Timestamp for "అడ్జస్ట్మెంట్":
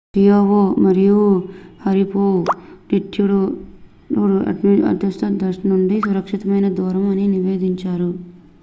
4.87-5.39